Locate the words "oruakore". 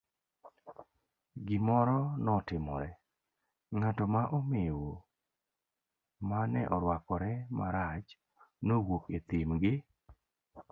6.75-7.31